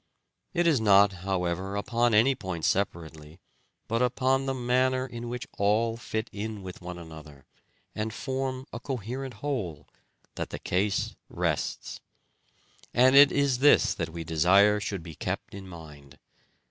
It 0.55 0.65
is 0.65 0.81
not, 0.81 1.13
however, 1.29 1.75
upon 1.75 2.15
any 2.15 2.33
point 2.33 2.65
separately, 2.65 3.39
but 3.87 4.01
upon 4.01 4.47
the 4.47 4.53
manner 4.55 5.05
in 5.05 5.29
which 5.29 5.45
all 5.59 5.95
fit 5.95 6.27
in 6.33 6.63
with 6.63 6.81
one 6.81 6.97
another, 6.97 7.45
and 7.93 8.11
form 8.11 8.65
a 8.73 8.79
coherent 8.79 9.35
whole, 9.45 9.87
that 10.33 10.49
the 10.49 10.57
case 10.57 11.15
rests; 11.29 11.99
and 12.95 13.15
it 13.15 13.31
is 13.31 13.59
this 13.59 13.93
that 13.93 14.09
we 14.09 14.23
desire 14.23 14.79
should 14.79 15.03
be 15.03 15.13
kept 15.13 15.53
in 15.53 15.67
mind. 15.67 16.17